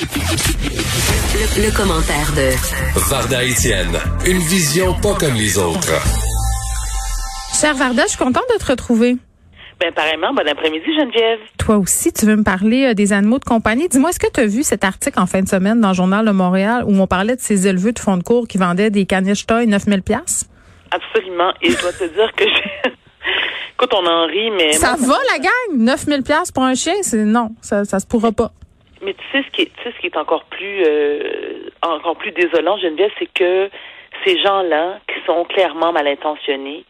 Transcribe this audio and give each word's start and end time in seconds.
Le, 0.00 1.76
commentaire 1.76 2.32
de 2.32 2.48
Varda 3.10 3.44
Etienne, 3.44 3.98
une 4.24 4.38
vision 4.38 4.94
pas 4.94 5.12
comme 5.14 5.34
les 5.34 5.58
autres. 5.58 5.92
Cher 7.60 7.74
Varda, 7.74 8.04
je 8.04 8.08
suis 8.08 8.18
contente 8.18 8.46
de 8.50 8.58
te 8.58 8.70
retrouver. 8.70 9.18
Ben, 9.78 9.92
pareillement, 9.92 10.32
bon 10.32 10.48
après-midi, 10.48 10.86
Geneviève. 10.98 11.40
Toi 11.58 11.76
aussi, 11.76 12.14
tu 12.14 12.24
veux 12.24 12.36
me 12.36 12.44
parler 12.44 12.86
euh, 12.86 12.94
des 12.94 13.12
animaux 13.12 13.38
de 13.38 13.44
compagnie. 13.44 13.88
Dis-moi, 13.88 14.08
est-ce 14.08 14.18
que 14.18 14.32
tu 14.32 14.40
as 14.40 14.46
vu 14.46 14.62
cet 14.62 14.84
article 14.84 15.20
en 15.20 15.26
fin 15.26 15.42
de 15.42 15.48
semaine 15.48 15.82
dans 15.82 15.88
le 15.88 15.94
Journal 15.94 16.24
de 16.24 16.30
Montréal 16.30 16.84
où 16.86 16.98
on 16.98 17.06
parlait 17.06 17.36
de 17.36 17.42
ces 17.42 17.66
éleveurs 17.66 17.92
de 17.92 17.98
fonds 17.98 18.16
de 18.16 18.22
cours 18.22 18.48
qui 18.48 18.56
vendaient 18.56 18.88
des 18.88 19.04
caniches 19.04 19.44
toy 19.44 19.66
9000 19.66 20.00
pièces 20.00 20.48
Absolument. 20.90 21.52
Et 21.60 21.72
je 21.72 21.78
dois 21.78 21.92
te 21.92 22.04
dire 22.04 22.32
que 22.34 22.44
j'ai... 22.44 22.90
Écoute, 23.74 23.92
on 23.94 24.06
en 24.06 24.26
rit, 24.26 24.50
mais... 24.50 24.72
Ça 24.72 24.96
va, 24.98 25.18
la 25.30 25.38
gang? 25.38 25.76
9000 25.78 26.22
pièces 26.22 26.52
pour 26.52 26.62
un 26.62 26.74
chien? 26.74 26.94
C'est 27.02 27.24
non, 27.24 27.50
ça, 27.60 27.84
ça 27.84 28.00
se 28.00 28.06
pourra 28.06 28.32
pas. 28.32 28.52
Mais 29.02 29.14
tu 29.14 29.24
sais 29.32 29.44
ce 29.44 29.50
qui 29.52 29.62
est, 29.62 29.72
tu 29.76 29.82
sais, 29.82 29.92
ce 29.96 30.00
qui 30.00 30.06
est 30.06 30.16
encore 30.16 30.44
plus, 30.44 30.82
euh, 30.86 31.70
encore 31.82 32.16
plus 32.16 32.32
désolant, 32.32 32.76
Geneviève, 32.78 33.10
c'est 33.18 33.32
que 33.32 33.70
ces 34.24 34.38
gens-là, 34.42 34.98
qui 35.08 35.14
sont 35.26 35.44
clairement 35.44 35.92
mal 35.92 36.06
intentionnés, 36.06 36.84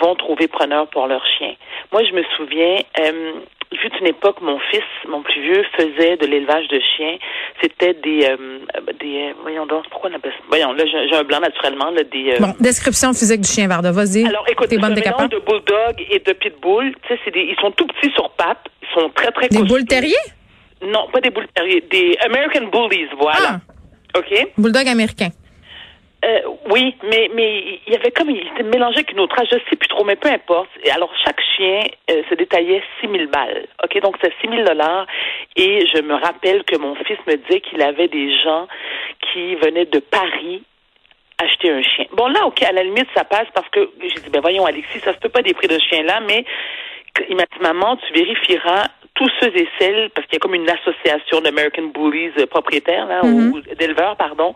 vont 0.00 0.14
trouver 0.14 0.48
preneur 0.48 0.88
pour 0.88 1.06
leur 1.06 1.24
chien. 1.38 1.54
Moi, 1.92 2.02
je 2.04 2.12
me 2.12 2.22
souviens, 2.36 2.78
euh, 3.00 3.32
il 3.70 3.78
fut 3.78 3.92
une 4.00 4.06
époque, 4.06 4.40
mon 4.40 4.58
fils, 4.70 4.82
mon 5.08 5.22
plus 5.22 5.40
vieux, 5.42 5.62
faisait 5.76 6.16
de 6.16 6.26
l'élevage 6.26 6.68
de 6.68 6.80
chiens. 6.96 7.18
C'était 7.60 7.94
des, 7.94 8.26
euh, 8.26 8.58
des, 9.00 9.34
voyons 9.42 9.66
donc, 9.66 9.84
pourquoi 9.90 10.10
on 10.10 10.14
appelle 10.14 10.32
ça? 10.32 10.44
Voyons, 10.48 10.72
là, 10.72 10.84
j'ai 10.86 11.14
un 11.14 11.24
blanc 11.24 11.40
naturellement, 11.40 11.90
là, 11.90 12.02
des. 12.02 12.36
bon, 12.40 12.54
description 12.60 13.12
physique 13.12 13.42
du 13.42 13.48
chien 13.48 13.68
Varda, 13.68 13.92
vas-y. 13.92 14.26
Alors, 14.26 14.44
écoute, 14.48 14.68
c'est 14.70 14.82
un 14.82 14.88
mélange 14.88 15.28
de 15.28 15.38
bulldog 15.38 16.06
et 16.10 16.18
de 16.18 16.32
pitbull. 16.32 16.94
Tu 17.02 17.08
sais, 17.08 17.20
c'est 17.24 17.30
des, 17.30 17.42
ils 17.42 17.56
sont 17.60 17.70
tout 17.72 17.86
petits 17.86 18.12
sur 18.14 18.30
pattes, 18.30 18.66
ils 18.82 19.00
sont 19.00 19.10
très 19.10 19.30
très. 19.30 19.48
Des 19.48 19.62
boules 19.62 19.84
terriers? 19.84 20.14
Non, 20.82 21.08
pas 21.12 21.20
des 21.20 21.30
boules 21.30 21.48
terriers, 21.54 21.82
des 21.90 22.16
American 22.24 22.66
Bullies, 22.66 23.08
voilà. 23.18 23.60
Ah. 24.14 24.18
OK. 24.18 24.52
Bulldog 24.58 24.88
américain. 24.88 25.30
Euh, 26.24 26.40
oui, 26.70 26.96
mais 27.04 27.30
mais 27.34 27.80
il 27.86 27.92
y 27.92 27.96
avait 27.96 28.10
comme 28.10 28.30
il 28.30 28.38
était 28.38 28.62
mélangé 28.62 28.96
avec 28.96 29.12
une 29.12 29.20
autre 29.20 29.36
race, 29.36 29.48
je 29.50 29.58
sais 29.70 29.76
plus 29.76 29.88
trop, 29.88 30.02
mais 30.02 30.16
peu 30.16 30.28
importe. 30.28 30.70
Et 30.82 30.90
alors 30.90 31.12
chaque 31.24 31.40
chien 31.56 31.82
euh, 32.10 32.22
se 32.28 32.34
détaillait 32.34 32.82
6 33.00 33.08
000 33.08 33.30
balles. 33.30 33.66
Ok, 33.84 34.00
donc 34.00 34.16
c'est 34.20 34.32
6 34.40 34.48
000 34.48 34.64
dollars. 34.64 35.06
Et 35.56 35.86
je 35.86 36.00
me 36.00 36.14
rappelle 36.14 36.64
que 36.64 36.76
mon 36.78 36.94
fils 36.96 37.18
me 37.26 37.36
disait 37.36 37.60
qu'il 37.60 37.82
avait 37.82 38.08
des 38.08 38.34
gens 38.42 38.66
qui 39.20 39.54
venaient 39.56 39.84
de 39.84 39.98
Paris 39.98 40.62
acheter 41.38 41.70
un 41.70 41.82
chien. 41.82 42.06
Bon 42.12 42.28
là, 42.28 42.46
ok, 42.46 42.62
à 42.62 42.72
la 42.72 42.82
limite 42.82 43.08
ça 43.14 43.24
passe 43.24 43.48
parce 43.54 43.68
que 43.68 43.90
j'ai 44.00 44.20
dit 44.20 44.30
ben 44.30 44.40
voyons 44.40 44.64
Alexis, 44.64 45.00
ça 45.00 45.12
se 45.12 45.18
peut 45.18 45.28
pas 45.28 45.42
des 45.42 45.52
prix 45.52 45.68
de 45.68 45.78
chien 45.78 46.02
là, 46.02 46.20
mais 46.26 46.44
il 47.28 47.36
m'a 47.36 47.44
dit 47.44 47.60
maman, 47.60 47.96
tu 47.96 48.12
vérifieras 48.14 48.86
tous 49.16 49.30
ceux 49.40 49.48
et 49.56 49.66
celles, 49.78 50.10
parce 50.14 50.26
qu'il 50.26 50.34
y 50.34 50.36
a 50.36 50.40
comme 50.40 50.54
une 50.54 50.68
association 50.68 51.40
d'American 51.40 51.90
Bullies 51.94 52.32
euh, 52.38 52.46
propriétaires, 52.46 53.06
là, 53.06 53.24
ou 53.24 53.60
d'éleveurs, 53.78 54.16
pardon, 54.16 54.54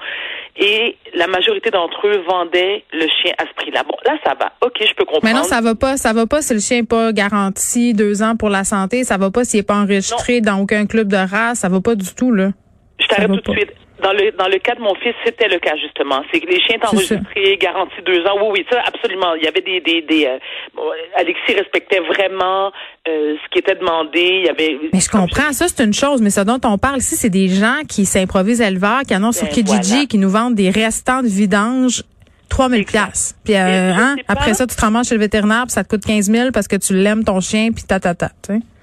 et 0.56 0.96
la 1.14 1.26
majorité 1.26 1.70
d'entre 1.70 2.06
eux 2.06 2.22
vendaient 2.28 2.84
le 2.92 3.06
chien 3.08 3.32
à 3.38 3.44
ce 3.46 3.54
prix-là. 3.54 3.82
Bon, 3.84 3.96
là, 4.04 4.16
ça 4.24 4.34
va. 4.38 4.52
OK, 4.60 4.76
je 4.80 4.94
peux 4.94 5.04
comprendre. 5.04 5.24
Mais 5.24 5.32
non, 5.32 5.44
ça 5.44 5.60
va 5.60 5.74
pas. 5.74 5.96
Ça 5.96 6.12
va 6.12 6.26
pas 6.26 6.42
si 6.42 6.52
le 6.52 6.60
chien 6.60 6.80
n'est 6.80 6.86
pas 6.86 7.12
garanti 7.12 7.94
deux 7.94 8.22
ans 8.22 8.36
pour 8.36 8.50
la 8.50 8.64
santé. 8.64 9.02
Ça 9.02 9.16
va 9.16 9.30
pas 9.30 9.44
s'il 9.44 9.60
n'est 9.60 9.64
pas 9.64 9.76
enregistré 9.76 10.40
dans 10.40 10.58
aucun 10.60 10.86
club 10.86 11.08
de 11.08 11.16
race. 11.16 11.60
Ça 11.60 11.68
va 11.68 11.80
pas 11.80 11.94
du 11.94 12.14
tout, 12.14 12.32
là. 12.32 12.50
Je 12.98 13.06
t'arrête 13.06 13.30
tout 13.42 13.52
de 13.52 13.58
suite. 13.58 13.72
Dans 14.02 14.12
le 14.12 14.32
dans 14.32 14.48
le 14.48 14.58
cas 14.58 14.74
de 14.74 14.80
mon 14.80 14.94
fils, 14.96 15.14
c'était 15.24 15.48
le 15.48 15.58
cas 15.58 15.76
justement. 15.76 16.22
C'est 16.32 16.40
que 16.40 16.46
les 16.46 16.60
chiens 16.60 16.76
sont 16.82 16.94
enregistrés, 16.94 17.56
garantis 17.58 18.02
deux 18.04 18.24
ans. 18.26 18.36
Oui, 18.40 18.58
oui, 18.58 18.66
ça 18.70 18.82
absolument. 18.86 19.34
Il 19.34 19.44
y 19.44 19.48
avait 19.48 19.60
des 19.60 19.80
des, 19.80 20.02
des 20.02 20.26
euh, 20.26 20.38
Alexis 21.16 21.54
respectait 21.54 22.00
vraiment 22.00 22.72
euh, 23.08 23.36
ce 23.42 23.48
qui 23.50 23.58
était 23.58 23.74
demandé. 23.74 24.40
Il 24.40 24.46
y 24.46 24.48
avait. 24.48 24.78
Mais 24.92 25.00
je 25.00 25.08
comprends 25.08 25.52
ça, 25.52 25.68
c'est 25.68 25.84
une 25.84 25.94
chose. 25.94 26.20
Mais 26.22 26.30
ce 26.30 26.40
dont 26.40 26.60
on 26.64 26.78
parle 26.78 26.98
ici, 26.98 27.16
c'est 27.16 27.30
des 27.30 27.48
gens 27.48 27.80
qui 27.88 28.04
s'improvisent 28.04 28.60
éleveurs, 28.60 29.02
qui 29.06 29.14
annoncent 29.14 29.44
ben, 29.44 29.52
sur 29.52 29.64
Kijiji, 29.64 30.08
qui 30.08 30.18
nous 30.18 30.30
vendent 30.30 30.54
des 30.54 30.70
restants 30.70 31.22
de 31.22 31.28
vidange 31.28 32.02
3000 32.50 32.84
pièces. 32.84 33.34
Puis 33.44 33.54
euh, 33.54 33.92
hein, 33.94 34.16
après 34.28 34.52
ça, 34.52 34.66
tu 34.66 34.76
te 34.76 34.80
ramasses 34.80 35.08
chez 35.08 35.14
le 35.14 35.20
vétérinaire, 35.20 35.62
puis 35.62 35.72
ça 35.72 35.82
te 35.82 35.88
coûte 35.88 36.04
15 36.04 36.30
000 36.30 36.50
parce 36.52 36.68
que 36.68 36.76
tu 36.76 36.94
l'aimes 36.94 37.24
ton 37.24 37.40
chien, 37.40 37.70
puis 37.72 37.84
ta 37.84 37.98
ta 37.98 38.14
ta. 38.14 38.30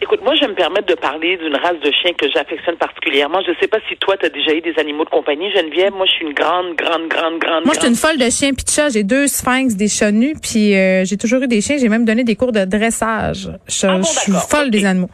Écoute, 0.02 0.22
moi, 0.24 0.34
je 0.36 0.42
vais 0.42 0.48
me 0.48 0.56
permettre 0.56 0.88
de 0.88 0.96
parler 0.96 1.38
d'une 1.38 1.56
race 1.56 1.80
de 1.84 1.92
chien 1.92 2.14
que 2.18 2.28
j'affectionne 2.34 2.78
particulièrement. 2.78 3.40
Je 3.46 3.52
ne 3.52 3.56
sais 3.60 3.68
pas 3.68 3.80
si 3.90 3.98
toi, 3.98 4.16
tu 4.18 4.26
as 4.26 4.30
déjà 4.30 4.54
eu 4.54 4.62
des 4.62 4.74
animaux 4.80 5.04
de 5.04 5.10
compagnie, 5.10 5.52
Geneviève. 5.52 5.92
Moi, 5.92 6.06
je 6.06 6.12
suis 6.12 6.26
une 6.26 6.34
grande, 6.34 6.76
grande, 6.76 7.10
grande, 7.10 7.40
grande. 7.40 7.66
Moi, 7.66 7.74
je 7.74 7.80
suis 7.82 7.90
une 7.90 7.96
folle 7.96 8.18
de 8.18 8.30
chiens 8.30 8.54
puis 8.54 8.64
de 8.64 8.70
chats. 8.70 8.90
J'ai 8.90 9.04
deux 9.04 9.28
sphinx, 9.28 9.76
des 9.76 9.90
chats 9.90 10.12
nus, 10.12 10.36
puis 10.42 10.76
euh, 10.76 11.04
j'ai 11.04 11.18
toujours 11.18 11.42
eu 11.42 11.48
des 11.48 11.62
chiens. 11.62 11.78
J'ai 11.78 11.90
même 11.90 12.06
donné 12.06 12.24
des 12.24 12.36
cours 12.36 12.54
de 12.54 12.64
dressage. 12.64 13.50
Je, 13.68 13.88
ah 13.88 14.02
suis 14.04 14.32
folle 14.50 14.70
des 14.70 14.86
animaux. 14.86 15.10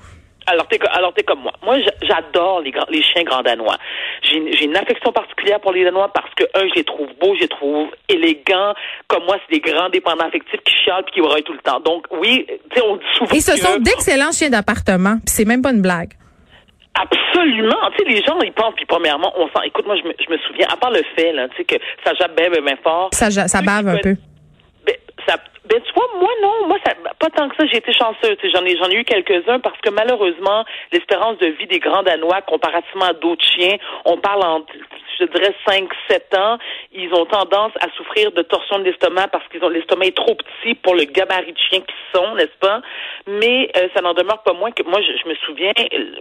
Alors 0.46 0.68
t'es 0.68 0.80
alors 0.92 1.14
t'es 1.14 1.24
comme 1.24 1.42
moi. 1.42 1.54
Moi 1.64 1.78
j'adore 2.02 2.62
les 2.62 2.74
les 2.90 3.02
chiens 3.02 3.24
grands 3.24 3.42
danois. 3.42 3.78
J'ai 4.22 4.66
une 4.66 4.76
affection 4.78 5.12
particulière 5.12 5.60
pour 5.60 5.72
les 5.72 5.84
danois 5.84 6.12
parce 6.14 6.34
que 6.36 6.44
un 6.56 6.68
je 6.70 6.76
les 6.76 6.84
trouve 6.84 7.08
beaux, 7.20 7.36
je 7.36 7.42
les 7.42 7.48
trouve 7.48 7.90
élégants. 8.10 8.74
Comme 9.08 9.24
moi 9.26 9.38
c'est 9.46 9.60
des 9.60 9.72
grands 9.72 9.90
dépendants 9.90 10.26
affectifs 10.26 10.62
qui 10.64 10.74
chialent 10.84 11.04
puis 11.06 11.16
qui 11.16 11.22
braillent 11.22 11.44
tout 11.44 11.54
le 11.54 11.60
temps. 11.60 11.80
Donc 11.80 12.06
oui, 12.12 12.46
tu 12.48 12.80
sais 12.80 12.86
on 12.86 12.98
dit 12.98 13.04
souvent. 13.16 13.36
Et 13.36 13.40
ce 13.40 13.58
sont 13.58 13.78
d'excellents 13.80 14.32
chiens 14.32 14.50
d'appartement. 14.50 15.18
Puis 15.26 15.34
c'est 15.36 15.46
même 15.46 15.62
pas 15.62 15.72
une 15.72 15.82
blague. 15.82 16.14
Absolument. 16.96 17.90
Tu 17.98 18.04
sais, 18.04 18.10
les 18.10 18.22
gens, 18.24 18.40
ils 18.42 18.54
pensent, 18.54 18.76
puis 18.76 18.86
premièrement, 18.86 19.34
on 19.36 19.48
sent. 19.48 19.66
Écoute, 19.66 19.86
moi, 19.88 19.96
je 19.96 20.08
me, 20.08 20.14
je 20.20 20.32
me 20.32 20.38
souviens, 20.48 20.68
à 20.72 20.78
part 20.78 20.92
le 20.92 21.02
fait, 21.16 21.34
là, 21.34 21.48
tu 21.50 21.58
sais, 21.58 21.64
que 21.64 21.76
ça 22.06 22.14
jappe 22.14 22.36
bien, 22.38 22.50
bien, 22.50 22.76
fort. 22.84 23.10
Ça, 23.14 23.32
ça 23.32 23.62
bave 23.62 23.88
un 23.88 23.98
peu. 23.98 24.16
Ben, 24.86 24.96
ça, 25.28 25.38
ben, 25.66 25.82
tu 25.82 25.94
vois, 25.94 26.08
moi, 26.20 26.30
non. 26.42 26.68
Moi, 26.68 26.78
ça, 26.86 26.94
pas 27.20 27.30
tant 27.30 27.48
que 27.48 27.56
ça, 27.56 27.66
j'ai 27.66 27.78
été 27.78 27.94
chanceuse. 27.94 28.38
J'en 28.54 28.66
ai, 28.66 28.76
j'en 28.78 28.90
ai 28.90 28.96
eu 28.96 29.04
quelques-uns 29.06 29.60
parce 29.60 29.80
que 29.80 29.90
malheureusement, 29.90 30.66
l'espérance 30.92 31.38
de 31.38 31.48
vie 31.48 31.68
des 31.68 31.80
grands 31.80 32.04
Danois, 32.04 32.42
comparativement 32.42 33.06
à 33.06 33.14
d'autres 33.14 33.46
chiens, 33.46 33.78
on 34.06 34.18
parle 34.18 34.44
en, 34.44 34.66
je 35.20 35.26
dirais, 35.26 35.54
5, 35.68 35.90
7 36.10 36.36
ans. 36.36 36.58
Ils 36.92 37.14
ont 37.14 37.26
tendance 37.26 37.72
à 37.80 37.90
souffrir 37.96 38.32
de 38.32 38.42
torsion 38.42 38.80
de 38.80 38.84
l'estomac 38.84 39.28
parce 39.28 39.48
qu'ils 39.50 39.64
ont 39.64 39.70
l'estomac 39.70 40.06
est 40.08 40.18
trop 40.18 40.36
petit 40.36 40.76
pour 40.76 40.96
le 40.96 41.06
gabarit 41.06 41.54
de 41.54 41.58
chien 41.58 41.82
qu'ils 41.82 42.20
sont, 42.20 42.36
n'est-ce 42.36 42.58
pas? 42.60 42.82
Mais 43.28 43.72
euh, 43.78 43.88
ça 43.96 44.02
n'en 44.02 44.14
demeure 44.14 44.44
pas 44.44 44.54
moins 44.54 44.72
que 44.72 44.84
moi, 44.84 45.00
je, 45.02 45.28
me 45.28 45.36
souviens, 45.36 45.72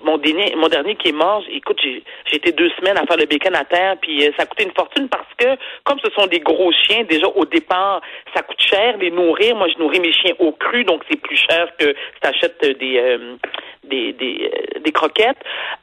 mon 0.03 0.19
dernier, 0.19 0.55
mon 0.57 0.69
dernier 0.69 0.97
qui 0.97 1.09
est 1.09 1.13
mort, 1.13 1.43
écoute, 1.51 1.81
j'ai, 1.83 2.03
été 2.33 2.53
deux 2.53 2.71
semaines 2.71 2.99
à 2.99 3.07
faire 3.07 3.17
le 3.17 3.27
bacon 3.27 3.55
à 3.55 3.65
terre, 3.65 3.97
puis 4.01 4.27
euh, 4.27 4.31
ça 4.37 4.45
a 4.45 4.47
coûté 4.47 4.65
une 4.65 4.73
fortune 4.73 5.09
parce 5.09 5.29
que, 5.37 5.57
comme 5.85 5.99
ce 6.01 6.11
sont 6.11 6.27
des 6.27 6.41
gros 6.41 6.73
chiens, 6.73 7.05
déjà 7.05 7.27
au 7.29 7.45
départ, 7.45 8.01
ça 8.35 8.43
coûte 8.43 8.61
cher 8.61 8.97
les 8.99 9.11
nourrir. 9.11 9.57
Moi, 9.57 9.69
je 9.69 9.79
nourris 9.79 10.01
mes 10.01 10.13
chiens 10.13 10.35
au 10.39 10.53
cru, 10.53 10.85
donc 10.85 11.03
c'est 11.11 11.21
plus 11.21 11.37
cher 11.37 11.69
que 11.79 11.87
si 11.87 12.21
tu 12.21 12.29
achètes 12.29 12.79
des, 12.79 12.99
euh, 12.99 13.37
des, 13.85 14.13
des, 14.13 14.51
euh, 14.77 14.91
croquettes. 14.93 15.39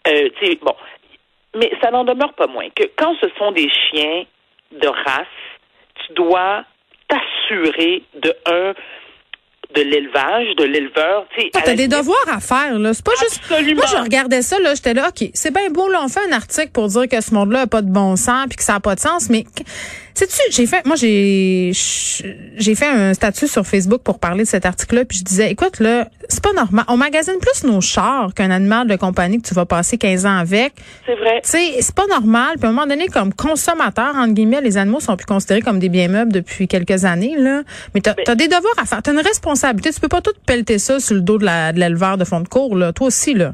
Euh, 0.08 0.30
bon. 0.62 0.76
Mais 1.59 1.72
ça 1.81 1.92
n'en 1.92 2.03
demeure 2.03 2.34
pas 2.34 2.47
moins 2.47 2.70
que 2.75 2.84
quand 2.97 3.16
ce 3.22 3.28
sont 3.38 3.52
des 3.52 3.70
chiens 3.70 4.24
de 4.72 4.88
race, 4.88 5.28
tu 6.06 6.14
dois 6.14 6.64
t'assurer 7.08 8.03
de 8.16 8.34
un 8.46 8.74
de 9.75 9.81
l'élevage, 9.81 10.56
de 10.56 10.64
l'éleveur. 10.64 11.28
Tu 11.38 11.50
as 11.53 11.75
des 11.75 11.88
devoirs 11.88 12.18
à 12.28 12.40
faire, 12.40 12.80
là. 12.80 12.94
C'est 12.94 13.06
pas 13.06 13.12
juste. 13.20 13.42
Moi, 13.50 13.86
je 13.86 14.02
regardais 14.02 14.42
ça, 14.42 14.59
là. 14.59 14.74
J'étais 14.74 14.96
là, 14.96 15.09
OK, 15.09 15.30
c'est 15.34 15.53
bien 15.53 15.70
beau, 15.70 15.88
là. 15.90 16.02
On 16.03 16.08
fait 16.08 16.28
un 16.28 16.31
article 16.31 16.72
pour 16.72 16.88
dire 16.88 17.08
que 17.08 17.22
ce 17.22 17.34
monde-là 17.36 17.62
a 17.62 17.68
pas 17.68 17.84
de 17.84 17.91
bon 17.91 18.16
sens 18.16 18.47
puis 18.47 18.58
que 18.58 18.64
ça 18.64 18.76
a 18.76 18.80
pas 18.80 18.96
de 18.96 19.00
sens, 19.00 19.30
mais 19.30 19.44
Sais-tu, 20.19 20.52
j'ai 20.52 20.66
fait, 20.66 20.85
moi, 20.85 20.97
j'ai, 20.97 21.72
j'ai 22.57 22.75
fait 22.75 22.88
un 22.88 23.13
statut 23.13 23.47
sur 23.47 23.66
Facebook 23.66 24.02
pour 24.03 24.19
parler 24.19 24.44
de 24.44 24.50
cet 24.50 24.66
article-là, 24.66 25.06
puis 25.06 25.19
je 25.19 25.24
disais, 25.24 25.50
écoute, 25.50 25.80
là, 25.80 26.09
c'est 26.28 26.44
pas 26.44 26.52
normal. 26.52 26.84
On 26.90 26.97
magasine 26.97 27.38
plus 27.40 27.63
nos 27.63 27.80
chars 27.80 28.34
qu'un 28.34 28.52
animal 28.52 28.90
de 28.90 28.97
compagnie 28.97 29.41
que 29.41 29.47
tu 29.47 29.53
vas 29.53 29.66
passer 29.66 29.97
15 29.97 30.25
ans 30.25 30.35
avec. 30.35 30.74
C'est 31.06 31.16
vrai. 31.16 31.40
Tu 31.41 31.52
sais, 31.52 31.81
c'est 31.81 31.96
pas 31.96 32.06
normal. 32.08 32.58
Puis 32.58 32.66
à 32.66 32.68
un 32.68 32.74
moment 32.74 32.85
donné, 32.85 33.08
comme 33.08 33.34
consommateur, 33.34 34.13
entre 34.13 34.34
guillemets, 34.34 34.59
les 34.59 34.78
animaux 34.78 35.00
sont 35.00 35.16
plus 35.16 35.25
considérés 35.25 35.62
comme 35.62 35.79
des 35.79 35.88
biens 35.88 36.09
meubles 36.09 36.34
depuis 36.34 36.68
quelques 36.68 37.06
années, 37.06 37.38
là. 37.38 37.62
Mais 37.96 38.02
t'as, 38.02 38.13
as 38.28 38.35
des 38.35 38.50
devoirs 38.50 38.78
à 38.78 38.84
faire. 38.84 39.02
T'as 39.02 39.13
une 39.13 39.25
responsabilité. 39.25 39.94
Tu 39.94 40.02
peux 40.02 40.09
pas 40.09 40.19
tout 40.19 40.34
pelleter 40.46 40.79
ça 40.79 41.00
sur 41.00 41.16
le 41.16 41.22
dos 41.22 41.38
de, 41.38 41.46
l'éleveur 41.79 42.18
de 42.18 42.25
fond 42.25 42.41
de 42.41 42.50
cours, 42.50 42.75
là. 42.75 42.91
Toi 42.91 43.08
aussi, 43.08 43.35
là. 43.35 43.53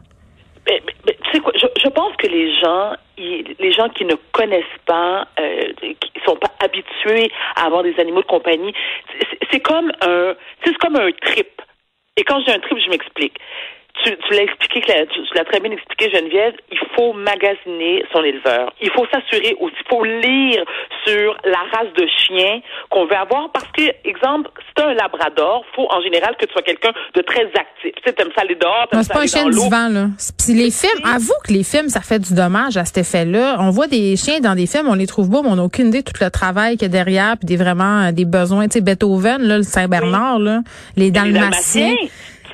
Mais, 0.65 0.81
tu 1.05 1.13
sais 1.31 1.39
quoi, 1.41 1.53
je, 1.61 1.64
je 1.85 1.89
pense 1.91 2.15
que 2.17 2.25
les 2.25 2.57
gens, 2.59 2.93
les 3.17 3.71
gens 3.71 3.89
qui 3.89 4.05
ne 4.05 4.15
connaissent 4.31 4.63
pas, 4.85 5.27
euh, 5.39 5.71
qui 5.81 6.11
sont 6.25 6.35
pas 6.35 6.51
habitués 6.59 7.31
à 7.55 7.65
avoir 7.67 7.83
des 7.83 7.97
animaux 7.99 8.21
de 8.21 8.27
compagnie, 8.27 8.73
c'est 9.51 9.59
comme 9.59 9.91
un, 10.01 10.35
c'est 10.63 10.75
comme 10.77 10.95
un 10.95 11.11
trip. 11.11 11.61
Et 12.17 12.23
quand 12.23 12.41
j'ai 12.45 12.53
un 12.53 12.59
trip, 12.59 12.79
je 12.83 12.89
m'explique 12.89 13.37
tu, 14.03 14.11
tu 14.17 14.33
l'as 14.33 14.43
expliqué, 14.43 14.81
tu, 14.81 15.21
l'as 15.35 15.45
très 15.45 15.59
bien 15.59 15.71
expliqué, 15.71 16.09
Geneviève, 16.11 16.53
il 16.71 16.79
faut 16.95 17.13
magasiner 17.13 18.03
son 18.11 18.23
éleveur. 18.23 18.73
Il 18.81 18.89
faut 18.91 19.05
s'assurer 19.11 19.55
aussi, 19.59 19.75
il 19.79 19.89
faut 19.89 20.03
lire 20.03 20.63
sur 21.05 21.37
la 21.45 21.59
race 21.71 21.93
de 21.97 22.07
chien 22.07 22.61
qu'on 22.89 23.05
veut 23.05 23.15
avoir 23.15 23.51
parce 23.51 23.67
que, 23.71 23.83
exemple, 24.07 24.49
si 24.59 24.73
tu 24.75 24.83
un 24.83 24.93
labrador, 24.93 25.63
faut 25.75 25.87
en 25.89 26.01
général 26.01 26.35
que 26.37 26.45
tu 26.45 26.51
sois 26.51 26.61
quelqu'un 26.61 26.91
de 27.15 27.21
très 27.21 27.45
actif. 27.45 27.93
Tu 27.95 28.03
sais, 28.05 28.15
aimes 28.19 28.31
ça 28.35 28.41
aller 28.41 28.55
dehors, 28.55 28.87
t'aimes 28.91 29.03
ça 29.03 29.13
pas 29.13 29.21
un 29.21 29.27
chien 29.27 29.49
du 29.49 29.57
vent, 29.57 29.89
là. 29.89 30.07
Puis 30.37 30.53
les 30.53 30.71
films, 30.71 31.05
avoue 31.05 31.33
que 31.47 31.53
les 31.53 31.63
films, 31.63 31.89
ça 31.89 32.01
fait 32.01 32.19
du 32.19 32.33
dommage 32.33 32.77
à 32.77 32.85
cet 32.85 32.97
effet-là. 32.97 33.57
On 33.59 33.69
voit 33.69 33.87
des 33.87 34.15
chiens 34.17 34.39
dans 34.39 34.55
des 34.55 34.67
films, 34.67 34.87
on 34.89 34.95
les 34.95 35.07
trouve 35.07 35.29
beaux, 35.29 35.41
mais 35.43 35.49
on 35.49 35.55
n'a 35.55 35.63
aucune 35.63 35.87
idée 35.87 36.01
de 36.01 36.11
tout 36.11 36.21
le 36.21 36.29
travail 36.29 36.77
qu'il 36.77 36.83
y 36.83 36.85
a 36.85 36.89
derrière, 36.89 37.37
puis 37.37 37.45
des 37.45 37.57
vraiment, 37.57 38.11
des 38.11 38.25
besoins, 38.25 38.67
tu 38.67 38.73
sais, 38.73 38.81
Beethoven, 38.81 39.41
là, 39.41 39.57
le 39.57 39.63
Saint-Bernard, 39.63 40.39
là, 40.39 40.59
les 40.97 41.11
dalmatiens 41.11 41.95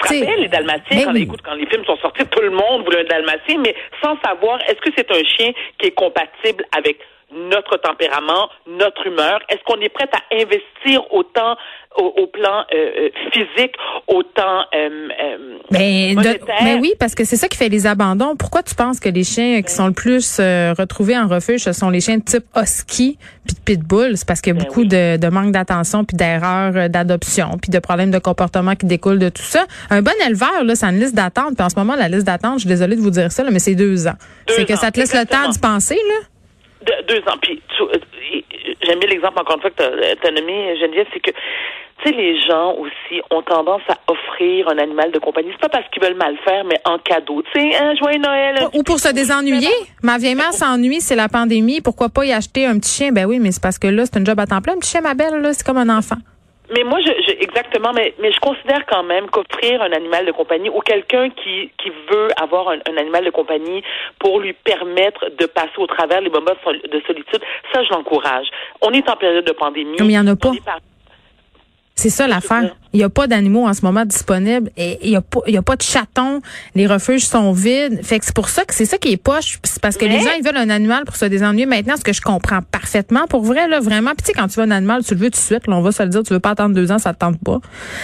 te 0.02 0.14
rappelles 0.14 0.42
les 0.42 0.48
dalmatiens 0.48 1.06
quand, 1.06 1.16
écoute, 1.16 1.42
quand 1.44 1.54
les 1.54 1.66
films 1.68 1.86
sont 1.86 1.98
sortis, 1.98 2.26
tout 2.26 2.42
le 2.42 2.52
monde 2.52 2.84
voulait 2.84 3.02
un 3.02 3.06
dalmatien, 3.06 3.58
mais 3.60 3.76
sans 4.04 4.18
savoir 4.22 4.60
est-ce 4.68 4.82
que 4.82 4.90
c'est 4.96 5.12
un 5.12 5.24
chien 5.24 5.52
qui 5.78 5.88
est 5.88 5.96
compatible 5.96 6.66
avec 6.78 6.98
notre 7.34 7.78
tempérament, 7.78 8.50
notre 8.68 9.08
humeur? 9.08 9.40
Est-ce 9.50 9.64
qu'on 9.64 9.80
est 9.82 9.90
prêt 9.90 10.10
à 10.12 10.36
investir 10.36 11.02
autant 11.14 11.56
au, 11.98 12.28
plan 12.28 12.64
euh, 12.74 12.76
euh, 12.76 13.10
physique, 13.34 13.74
autant 14.08 14.64
euh, 14.74 15.10
ben, 15.70 16.16
ben, 16.16 16.80
oui, 16.80 16.94
parce 17.00 17.16
que 17.16 17.26
c'est 17.26 17.36
ça 17.36 17.48
qui 17.48 17.58
fait 17.58 17.70
les 17.70 17.86
abandons. 17.86 18.36
Pourquoi 18.36 18.64
tu 18.64 18.76
penses 18.76 19.00
que 19.00 19.10
les 19.10 19.24
chiens 19.24 19.62
qui 19.62 19.74
sont 19.74 19.88
le 19.88 19.94
plus 19.94 20.40
retrouvés 20.40 21.18
en 21.18 21.28
refuge, 21.28 21.62
ce 21.62 21.74
sont 21.74 21.90
les 21.90 22.00
chiens 22.00 22.18
de 22.18 22.24
type 22.24 22.46
husky 22.56 23.18
puis 23.46 23.56
de 23.56 23.60
pitbull? 23.60 24.18
C'est 24.18 24.28
parce 24.28 24.42
qu'il 24.42 24.54
y 24.54 24.56
a 24.56 24.60
ben 24.60 24.66
beaucoup 24.66 24.86
de, 24.86 25.18
de, 25.18 25.28
manque 25.28 25.52
d'attention 25.52 26.06
puis 26.06 26.16
d'erreurs 26.16 26.90
d'adoption 26.90 27.58
puis 27.62 27.72
de 27.72 27.80
problèmes 27.80 28.12
de 28.12 28.20
comportement 28.20 28.76
qui 28.76 28.86
découlent 28.86 29.20
de 29.20 29.30
tout 29.30 29.44
ça. 29.44 29.66
Un 29.90 30.02
bon 30.02 30.14
éleveur, 30.26 30.64
là, 30.64 30.76
c'est 30.76 30.86
une 30.86 31.00
liste 31.00 31.16
d'attente. 31.16 31.56
Puis 31.56 31.66
en 31.66 31.70
ce 31.70 31.76
moment, 31.78 31.96
la 31.96 32.08
liste 32.08 32.26
d'attente, 32.26 32.56
je 32.56 32.60
suis 32.60 32.70
désolée 32.70 32.96
de 32.96 33.02
vous 33.02 33.12
dire 33.12 33.32
ça, 33.32 33.44
là, 33.44 33.52
mais 33.52 33.60
c'est 33.60 33.76
deux 33.76 34.08
ans. 34.08 34.16
C'est 34.48 34.66
que 34.66 34.76
ça 34.78 34.92
te 34.92 35.00
laisse 35.00 35.14
le 35.14 35.26
temps 35.26 35.50
d'y 35.50 35.60
penser, 35.60 35.96
là 35.96 36.31
deux 37.08 37.20
ans. 37.28 37.38
Puis 37.42 37.62
euh, 37.82 38.42
j'aime 38.82 39.00
bien 39.00 39.10
l'exemple 39.10 39.40
encore 39.40 39.56
une 39.56 39.62
fois 39.62 39.72
que 39.72 39.84
tu 39.84 40.28
as, 40.28 40.32
nommé, 40.32 40.78
Geneviève, 40.80 41.08
c'est 41.14 41.20
que 41.20 41.32
tu 42.04 42.10
sais, 42.10 42.16
les 42.16 42.42
gens 42.42 42.74
aussi 42.78 43.22
ont 43.30 43.44
tendance 43.44 43.84
à 43.88 43.96
offrir 44.12 44.68
un 44.70 44.78
animal 44.80 45.12
de 45.12 45.20
compagnie. 45.20 45.50
C'est 45.52 45.62
pas 45.62 45.70
parce 45.70 45.88
qu'ils 45.90 46.02
veulent 46.02 46.18
mal 46.18 46.36
faire, 46.44 46.64
mais 46.66 46.80
en 46.84 46.98
cadeau. 46.98 47.44
Tu 47.54 47.62
sais, 47.62 47.76
un 47.78 47.96
joyeux 47.96 48.18
Noël. 48.18 48.56
Ou 48.74 48.82
pour 48.82 49.00
se 49.00 49.10
désennuyer. 49.14 49.70
Ma 50.02 50.18
vieille 50.18 50.34
mère 50.34 50.54
s'ennuie, 50.54 51.00
c'est 51.00 51.16
la 51.16 51.30
pandémie. 51.30 51.80
Pourquoi 51.80 52.10
pas 52.10 52.26
y 52.26 52.34
acheter 52.34 52.66
un 52.66 52.80
petit 52.80 52.90
chien? 52.90 53.12
Ben 53.12 53.26
oui, 53.26 53.38
mais 53.40 53.52
c'est 53.52 53.62
parce 53.62 53.78
que 53.78 53.88
là, 53.88 54.06
c'est 54.06 54.18
un 54.20 54.26
job 54.26 54.40
à 54.40 54.48
temps 54.48 54.62
plein. 54.62 54.74
Un 54.74 54.80
petit 54.80 54.90
chien, 54.90 55.02
ma 55.02 55.14
belle, 55.14 55.42
là, 55.42 55.54
c'est 55.54 55.66
comme 55.66 55.78
un 55.78 55.96
enfant. 55.96 56.18
Mais 56.74 56.84
moi, 56.84 57.00
je, 57.02 57.32
exactement, 57.42 57.92
mais, 57.94 58.14
mais 58.20 58.32
je 58.32 58.40
considère 58.40 58.86
quand 58.86 59.04
même 59.04 59.28
qu'offrir 59.30 59.82
un 59.82 59.92
animal 59.92 60.26
de 60.26 60.32
compagnie 60.32 60.70
ou 60.70 60.80
quelqu'un 60.80 61.30
qui, 61.30 61.70
qui 61.78 61.90
veut 62.10 62.30
avoir 62.42 62.70
un, 62.70 62.98
animal 62.98 63.26
de 63.26 63.30
compagnie 63.30 63.84
pour 64.20 64.40
lui 64.40 64.54
permettre 64.54 65.30
de 65.38 65.46
passer 65.46 65.78
au 65.78 65.88
travers 65.88 66.22
les 66.22 66.30
moments 66.30 66.52
de 66.66 67.02
solitude, 67.06 67.42
ça, 67.74 67.84
je 67.84 67.90
l'encourage. 67.90 68.48
On 68.82 68.92
est 68.92 69.08
en 69.10 69.16
période 69.16 69.46
de 69.46 69.52
pandémie. 69.52 69.98
Mais 70.00 70.06
il 70.06 70.08
n'y 70.08 70.20
en 70.20 70.28
a 70.28 70.36
pas. 70.36 70.52
C'est 72.02 72.10
ça 72.10 72.28
l'affaire. 72.28 72.76
Il 72.94 72.98
n'y 72.98 73.04
a 73.04 73.10
pas 73.10 73.28
d'animaux 73.28 73.68
en 73.68 73.74
ce 73.76 73.86
moment 73.86 74.06
disponibles 74.06 74.72
et 74.76 74.98
il 75.04 75.12
n'y 75.12 75.16
a 75.16 75.22
pas 75.22 75.42
il 75.46 75.54
y 75.54 75.58
a 75.58 75.62
pas 75.62 75.76
de 75.76 75.84
chatons, 75.84 76.42
les 76.74 76.88
refuges 76.88 77.22
sont 77.22 77.52
vides. 77.52 78.04
Fait 78.04 78.18
que 78.18 78.26
c'est 78.26 78.36
pour 78.36 78.50
ça 78.50 78.66
que 78.66 78.74
c'est 78.74 78.86
ça 78.86 78.98
qui 78.98 79.14
est 79.14 79.24
poche, 79.24 79.60
c'est 79.64 79.80
parce 79.80 79.98
que 79.98 80.06
les 80.06 80.20
gens 80.20 80.32
ils 80.36 80.44
veulent 80.44 80.58
un 80.58 80.72
animal 80.72 81.06
pour 81.06 81.16
se 81.16 81.26
désennuyer 81.26 81.68
maintenant, 81.68 81.96
ce 81.96 82.04
que 82.04 82.12
je 82.12 82.22
comprends 82.22 82.62
parfaitement 82.64 83.28
pour 83.30 83.44
vrai 83.44 83.68
là, 83.68 83.80
vraiment. 83.80 84.10
Puis 84.16 84.24
tu 84.24 84.26
sais 84.26 84.34
quand 84.34 84.48
tu 84.48 84.60
veux 84.60 84.66
un 84.66 84.72
animal, 84.72 85.04
tu 85.06 85.14
le 85.14 85.20
veux 85.20 85.28
tout 85.28 85.38
de 85.38 85.46
suite, 85.46 85.68
là, 85.68 85.76
on 85.76 85.82
va 85.82 85.92
se 85.92 86.02
le 86.02 86.10
dire, 86.10 86.24
tu 86.24 86.34
veux 86.34 86.40
pas 86.40 86.50
attendre 86.50 86.74
deux 86.74 86.92
ans, 86.92 86.98
ça 86.98 87.14
te 87.14 87.20
tente 87.20 87.38
pas. 87.46 87.60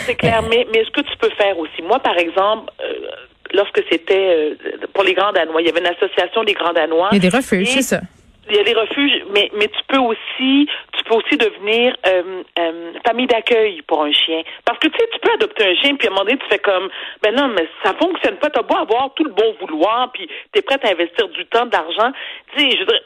C'est 0.06 0.16
clair, 0.16 0.44
euh, 0.44 0.48
mais 0.48 0.68
mais 0.72 0.86
ce 0.86 0.92
que 0.92 1.02
tu 1.02 1.18
peux 1.18 1.32
faire 1.32 1.58
aussi, 1.58 1.82
moi 1.82 2.00
par 2.00 2.18
exemple, 2.20 2.72
euh, 2.80 3.10
lorsque 3.56 3.82
c'était 3.90 4.56
euh, 4.64 4.88
pour 4.94 5.04
les 5.06 5.16
grands 5.16 5.34
danois, 5.34 5.62
il 5.62 5.66
y 5.66 5.70
avait 5.72 5.80
une 5.80 5.88
association 5.88 6.44
des 6.44 6.54
grands 6.54 6.74
danois. 6.74 7.10
Il 7.14 7.24
y 7.24 7.26
a 7.26 7.30
des 7.32 7.36
refuges, 7.36 7.72
c'est 7.72 7.82
ça 7.82 8.02
il 8.50 8.56
y 8.56 8.60
a 8.60 8.64
des 8.64 8.74
refuges, 8.74 9.24
mais, 9.34 9.50
mais 9.58 9.68
tu 9.68 9.80
peux 9.88 10.00
aussi, 10.00 10.68
tu 10.94 11.04
peux 11.06 11.16
aussi 11.16 11.38
devenir 11.38 11.96
euh, 12.06 12.44
euh, 12.60 12.94
famille 13.06 13.28
d'accueil 13.28 13.82
pour 13.88 14.04
un 14.04 14.12
chien. 14.12 14.42
Parce 14.66 14.80
que 14.80 14.88
tu 14.88 14.98
sais, 14.98 15.08
tu 15.14 15.20
peux 15.20 15.34
adopter 15.34 15.66
un 15.66 15.76
chien, 15.76 15.96
puis 15.96 16.08
à 16.08 16.12
un 16.12 16.14
moment 16.14 16.26
donné, 16.26 16.38
tu 16.38 16.48
fais 16.50 16.60
comme, 16.60 16.90
ben 17.22 17.36
non, 17.36 17.50
mais 17.50 17.68
ça 17.84 17.94
fonctionne 17.94 18.38
pas. 18.38 18.50
T'as 18.50 18.64
beau 18.64 18.78
avoir 18.78 19.14
tout 19.16 19.24
le 19.24 19.32
bon 19.32 19.56
vouloir, 19.60 20.12
puis 20.12 20.28
t'es 20.52 20.62
prête 20.62 20.84
à 20.86 20.92
investir 20.92 21.28
du 21.30 21.46
temps, 21.46 21.66
de 21.66 21.72
l'argent. 21.72 22.12
Tu 22.54 22.60
sais, 22.60 22.78
je 22.78 22.84
veux 22.84 23.00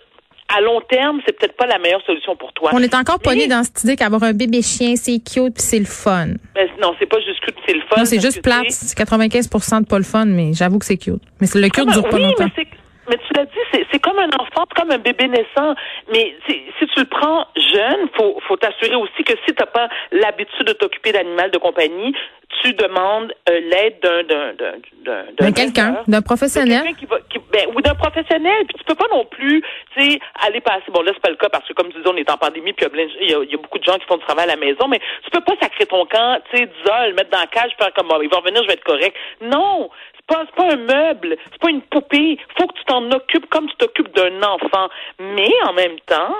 à 0.54 0.62
long 0.62 0.82
terme, 0.82 1.22
c'est 1.26 1.38
peut-être 1.38 1.56
pas 1.56 1.66
la 1.66 1.80
meilleure 1.80 2.04
solution 2.06 2.36
pour 2.36 2.52
toi. 2.54 2.72
On 2.74 2.80
est 2.80 2.94
encore 2.94 3.20
pogné 3.20 3.48
dans 3.48 3.64
cette 3.64 3.84
idée 3.84 3.96
qu'avoir 3.96 4.24
un 4.24 4.34
bébé 4.34 4.62
chien, 4.62 4.96
c'est 4.96 5.20
cute 5.20 5.54
puis 5.54 5.64
c'est 5.64 5.80
le 5.80 5.86
fun. 5.86 6.28
Ben, 6.56 6.68
non, 6.82 6.94
c'est 7.00 7.06
pas 7.06 7.20
juste 7.22 7.40
cute, 7.40 7.56
c'est 7.66 7.74
le 7.74 7.82
fun. 7.82 7.96
Non, 7.98 8.06
c'est 8.06 8.20
juste 8.20 8.42
plate. 8.42 8.70
C'est 8.70 8.98
95 8.98 9.50
de 9.82 9.86
pas 9.86 9.98
le 9.98 10.04
fun, 10.04 10.26
mais 10.26 10.54
j'avoue 10.54 10.80
que 10.80 10.86
c'est 10.86 10.98
cute. 10.98 11.22
Mais 11.40 11.48
le 11.56 11.70
cute 11.70 11.86
ah, 11.88 11.94
dure 11.94 12.10
pas 12.10 12.20
longtemps. 12.20 12.50
Mais 12.58 12.68
tu 13.09 13.33
l'as 13.36 13.45
dit, 13.45 13.86
c'est 13.92 14.00
comme 14.00 14.19
un 14.19 14.30
enfant, 14.39 14.65
comme 14.75 14.92
un 14.92 14.98
bébé 14.98 15.27
naissant. 15.27 15.75
Mais 16.12 16.36
si 16.48 16.88
tu 16.88 17.00
le 17.00 17.06
prends 17.06 17.48
jeune, 17.56 18.07
faut 18.15 18.39
faut 18.48 18.57
t'assurer 18.57 18.95
aussi 18.95 19.24
que 19.24 19.33
si 19.45 19.53
tu 19.53 19.59
n'as 19.59 19.65
pas 19.65 19.89
l'habitude 20.12 20.68
de 20.68 20.74
t'occuper 20.74 21.12
d'animal 21.12 21.51
de 21.51 21.57
compagnie, 21.57 22.13
tu 22.62 22.74
demandes 22.74 23.33
euh, 23.50 23.59
l'aide 23.59 24.00
d'un 24.01 24.24
d'un 24.24 24.53
d'un 25.06 25.24
d'un 25.38 25.51
quelqu'un, 25.51 26.03
d'un 26.07 26.21
professionnel. 26.21 26.83
Ben, 27.51 27.68
ou 27.75 27.81
d'un 27.81 27.95
professionnel. 27.95 28.65
Puis 28.68 28.77
tu 28.77 28.83
peux 28.86 28.95
pas 28.95 29.07
non 29.12 29.25
plus, 29.25 29.62
tu 29.95 30.12
sais, 30.12 30.19
aller 30.45 30.62
passer. 30.62 30.89
Bon 30.89 31.01
là 31.01 31.12
c'est 31.13 31.21
pas 31.21 31.30
le 31.30 31.36
cas 31.36 31.50
parce 31.50 31.68
que 31.68 31.74
comme 31.74 31.92
tu 31.92 32.00
dis, 32.00 32.07
on 32.07 32.15
est 32.15 32.30
en 32.30 32.38
pandémie, 32.38 32.74
puis 32.74 32.86
il 33.21 33.30
y, 33.30 33.33
a, 33.33 33.57
beaucoup 33.57 33.80
de 33.80 33.83
gens 33.83 33.98
qui 33.98 34.06
font 34.06 34.18
du 34.18 34.24
travail 34.24 34.45
à 34.45 34.56
la 34.56 34.57
maison, 34.57 34.88
mais 34.88 35.00
tu 35.24 35.30
peux 35.31 35.42
pas 35.42 35.56
sacrer 35.62 35.86
ton 35.86 36.06
camp, 36.06 36.39
tu 36.51 36.57
sais, 36.57 36.65
le 36.65 37.13
mettre 37.13 37.30
dans 37.30 37.39
la 37.39 37.48
cage, 37.48 37.71
faire 37.77 37.94
comme 37.94 38.12
il 38.21 38.30
va 38.30 38.38
revenir, 38.38 38.62
je 38.63 38.68
vais 38.68 38.74
être 38.74 38.83
correct. 38.83 39.15
Non, 39.42 39.89
pas, 40.31 40.45
c'est 40.45 40.56
pas 40.56 40.74
un 40.74 40.77
meuble, 40.77 41.38
c'est 41.51 41.62
pas 41.62 41.69
une 41.69 41.81
poupée. 41.81 42.38
Faut 42.57 42.68
que 42.68 42.77
tu 42.77 42.86
t'en 42.86 43.12
occupes 43.12 43.50
comme 43.50 43.68
tu 43.68 43.75
t'occupes 43.77 44.15
d'un 44.15 44.42
enfant. 44.44 44.88
Mais 45.19 45.51
en 45.68 45.74
même 45.74 46.00
temps, 46.06 46.36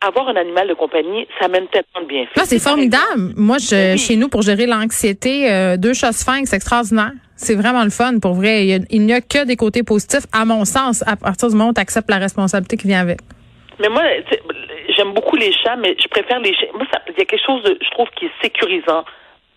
avoir 0.00 0.28
un 0.28 0.36
animal 0.36 0.68
de 0.68 0.74
compagnie, 0.74 1.26
ça 1.40 1.48
mène 1.48 1.66
tellement 1.68 2.02
de 2.02 2.06
bienfaits. 2.06 2.32
Ah, 2.36 2.44
c'est 2.44 2.58
formidable. 2.58 3.32
Moi, 3.36 3.58
je, 3.58 3.96
chez 3.96 4.16
nous, 4.16 4.28
pour 4.28 4.42
gérer 4.42 4.66
l'anxiété, 4.66 5.50
euh, 5.50 5.76
deux 5.76 5.94
chats 5.94 6.12
sphinx, 6.12 6.50
c'est 6.50 6.56
extraordinaire. 6.56 7.12
C'est 7.36 7.54
vraiment 7.54 7.84
le 7.84 7.90
fun, 7.90 8.18
pour 8.18 8.34
vrai. 8.34 8.66
Il 8.90 9.02
n'y 9.04 9.12
a, 9.12 9.20
que 9.20 9.44
des 9.44 9.56
côtés 9.56 9.82
positifs, 9.82 10.26
à 10.32 10.44
mon 10.44 10.64
sens, 10.64 11.02
à 11.06 11.16
partir 11.16 11.48
du 11.48 11.56
moment 11.56 11.70
où 11.70 11.74
tu 11.74 11.80
acceptes 11.80 12.10
la 12.10 12.18
responsabilité 12.18 12.76
qui 12.76 12.88
vient 12.88 13.00
avec. 13.00 13.18
Mais 13.78 13.88
moi, 13.88 14.02
j'aime 14.96 15.12
beaucoup 15.12 15.36
les 15.36 15.52
chats, 15.52 15.76
mais 15.76 15.94
je 16.02 16.08
préfère 16.08 16.40
les 16.40 16.54
chiens. 16.54 16.68
Moi, 16.74 16.86
il 17.08 17.18
y 17.18 17.22
a 17.22 17.24
quelque 17.24 17.44
chose, 17.44 17.62
de, 17.62 17.78
je 17.82 17.90
trouve, 17.90 18.08
qui 18.18 18.26
est 18.26 18.30
sécurisant 18.42 19.04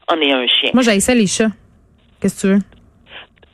en 0.07 0.21
ayant 0.21 0.39
un 0.39 0.47
chien. 0.47 0.71
Moi, 0.73 0.83
j'haïssais 0.83 1.15
les 1.15 1.27
chats. 1.27 1.51
Qu'est-ce 2.21 2.35
que 2.35 2.47
tu 2.47 2.53
veux? 2.53 2.59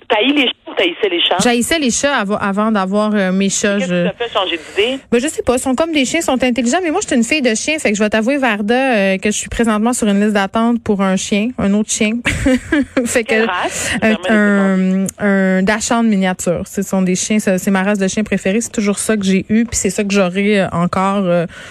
T'haïs 0.07 0.34
les 0.34 0.46
chats 0.46 0.54
ou 0.68 0.74
t'haïssais 0.75 1.10
les 1.10 1.22
chats? 1.22 1.38
J'haïssais 1.44 1.80
les 1.80 1.92
chats 1.92 2.16
avant, 2.16 2.72
d'avoir 2.72 3.12
euh, 3.13 3.31
mes 3.31 3.50
chats. 3.50 3.78
Qu'est-ce 3.78 3.90
je... 3.90 4.10
fait 4.18 4.31
changer 4.31 4.57
d'idée? 4.57 5.00
Ben, 5.12 5.19
je 5.19 5.28
sais 5.28 5.42
pas. 5.42 5.56
Ils 5.56 5.60
sont 5.60 5.75
comme 5.75 5.92
des 5.92 6.06
chiens, 6.06 6.19
ils 6.19 6.24
sont 6.24 6.44
intelligents. 6.44 6.80
Mais 6.84 6.92
moi, 6.92 7.00
je 7.02 7.07
suis 7.07 7.16
une 7.16 7.24
fille 7.24 7.42
de 7.42 7.56
chien. 7.56 7.80
Fait 7.80 7.92
que 7.92 7.98
je 7.98 8.04
vais 8.04 8.10
t'avouer, 8.10 8.38
Varda, 8.38 8.96
euh, 8.96 9.18
que 9.18 9.31
je 9.31 9.38
suis 9.38 9.50
présentement 9.50 9.94
sur 9.94 10.07
une 10.07 10.19
liste 10.19 10.34
d'attente 10.34 10.81
pour 10.84 11.02
un 11.02 11.16
chien, 11.16 11.50
un 11.57 11.74
autre 11.74 11.90
chien. 11.90 12.12
fait 13.06 13.24
que, 13.24 13.46
race, 13.46 13.92
un, 14.02 15.06
un, 15.19 15.66
un 15.66 16.04
miniature. 16.04 16.63
Ce 16.68 16.81
sont 16.81 17.02
des 17.02 17.16
chiens, 17.16 17.40
c'est 17.40 17.72
ma 17.72 17.84
race 17.84 18.00
de 18.00 18.07
chien 18.07 18.24
préférée. 18.24 18.62
C'est 18.62 18.72
toujours 18.72 19.00
ça 19.00 19.18
que 19.18 19.24
j'ai 19.24 19.46
eu. 19.50 19.66
Puis 19.66 19.78
c'est 19.78 19.90
ça 19.90 20.04
que 20.04 20.13
j'aurai 20.13 20.62
euh, 20.62 20.68
encore 20.72 21.24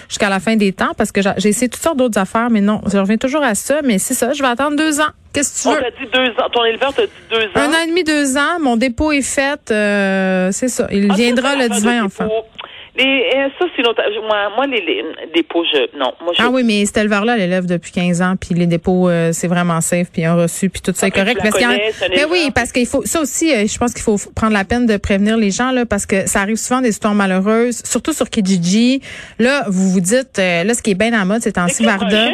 jusqu'à 0.09 0.29
la 0.29 0.39
fin 0.39 0.55
des 0.55 0.73
temps. 0.73 0.93
Parce 0.97 1.11
que 1.11 1.21
j'ai 1.21 1.49
essayé 1.49 1.69
toutes 1.69 1.83
sortes 1.83 1.97
d'autres 1.97 2.19
affaires. 2.19 2.49
Mais 2.49 2.61
non, 2.61 2.81
je 2.91 2.97
reviens 2.97 3.17
toujours 3.17 3.43
à 3.43 3.55
ça. 3.55 3.81
Mais 3.83 3.97
c'est 3.97 4.13
ça. 4.13 4.33
Je 4.33 4.41
vais 4.41 4.49
attendre 4.49 4.75
deux 4.75 4.99
ans. 4.99 5.13
Qu'est-ce 5.35 5.67
que 5.67 5.69
tu 5.69 5.75
veux? 5.75 5.83
On 5.85 6.03
dit 6.03 6.11
deux 6.11 6.41
ans. 6.41 6.49
Ton 6.51 6.63
éleveur 6.63 6.93
t'a 6.93 7.05
dit 7.05 7.11
deux 7.29 7.43
ans? 7.43 7.49
Un 7.55 7.69
an 7.69 7.83
et 7.83 7.87
demi, 7.87 8.03
deux 8.03 8.37
ans. 8.37 8.59
Mon 8.61 8.77
dépôt 8.77 9.11
est 9.11 9.21
fait. 9.21 9.69
Euh, 9.69 10.49
c'est 10.51 10.69
ça. 10.69 10.87
Il 10.91 11.09
ah, 11.11 11.15
viendra 11.15 11.55
le 11.55 11.67
10 11.67 11.85
enfin. 12.05 12.29
Les, 12.97 13.03
euh, 13.03 13.49
ça, 13.59 13.65
c'est 13.75 13.83
Moi, 13.83 14.49
moi 14.55 14.67
les, 14.67 14.79
les, 14.79 15.03
dépôts, 15.33 15.65
je, 15.65 15.97
non. 15.99 16.13
Moi, 16.23 16.31
je... 16.33 16.41
Ah 16.41 16.49
oui, 16.49 16.63
mais 16.63 16.85
cet 16.85 16.95
éleveur-là 16.95 17.35
l'élève 17.35 17.65
depuis 17.65 17.91
15 17.91 18.21
ans, 18.21 18.35
puis 18.39 18.55
les 18.57 18.67
dépôts, 18.67 19.09
euh, 19.09 19.31
c'est 19.33 19.49
vraiment 19.49 19.81
safe, 19.81 20.07
puis 20.13 20.23
un 20.23 20.35
reçu, 20.35 20.69
puis 20.69 20.81
tout 20.81 20.93
ça 20.95 21.07
est 21.07 21.11
correct. 21.11 21.41
Parce 21.43 21.59
mais 22.09 22.23
oui, 22.31 22.51
parce 22.55 22.71
qu'il 22.71 22.85
faut, 22.85 23.03
ça 23.03 23.19
aussi, 23.19 23.49
je 23.49 23.77
pense 23.77 23.93
qu'il 23.93 24.01
faut 24.01 24.15
prendre 24.33 24.53
la 24.53 24.63
peine 24.63 24.85
de 24.85 24.95
prévenir 24.95 25.35
les 25.35 25.51
gens, 25.51 25.71
là, 25.71 25.85
parce 25.85 26.05
que 26.05 26.25
ça 26.25 26.39
arrive 26.39 26.55
souvent 26.55 26.79
des 26.79 26.87
histoires 26.87 27.15
malheureuses, 27.15 27.81
surtout 27.83 28.13
sur 28.13 28.29
Kijiji. 28.29 29.01
Là, 29.39 29.65
vous 29.67 29.89
vous 29.89 29.99
dites, 29.99 30.37
là, 30.37 30.73
ce 30.73 30.81
qui 30.81 30.91
est 30.91 30.95
bien 30.95 31.21
en 31.21 31.25
mode, 31.25 31.41
c'est 31.41 31.57
en 31.57 31.65
Varda. 31.81 32.29